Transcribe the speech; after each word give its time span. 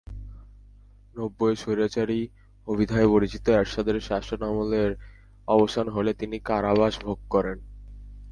নব্বইয়ে 1.15 1.55
স্বৈরাচারী 1.55 2.19
অভিধায় 2.67 3.07
পরিচিত 3.07 3.45
এরশাদের 3.49 3.97
শাসনামলের 3.99 4.91
অবসান 5.47 5.87
হলে 5.89 6.11
তিনি 6.13 6.37
কারাবাস 6.39 6.93
ভোগ 7.03 7.19
করেন। 7.29 7.57